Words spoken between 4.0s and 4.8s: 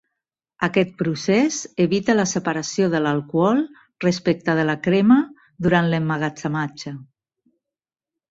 respecte de la